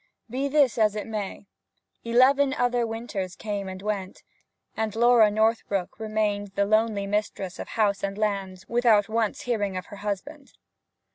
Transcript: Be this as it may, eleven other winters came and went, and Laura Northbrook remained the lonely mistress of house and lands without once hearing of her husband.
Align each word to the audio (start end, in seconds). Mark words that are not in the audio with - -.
Be 0.27 0.47
this 0.47 0.79
as 0.79 0.95
it 0.95 1.05
may, 1.05 1.45
eleven 2.03 2.55
other 2.55 2.87
winters 2.87 3.35
came 3.35 3.67
and 3.69 3.83
went, 3.83 4.23
and 4.75 4.95
Laura 4.95 5.29
Northbrook 5.29 5.99
remained 5.99 6.53
the 6.55 6.65
lonely 6.65 7.05
mistress 7.05 7.59
of 7.59 7.67
house 7.67 8.01
and 8.03 8.17
lands 8.17 8.67
without 8.67 9.09
once 9.09 9.41
hearing 9.41 9.77
of 9.77 9.85
her 9.85 9.97
husband. 9.97 10.53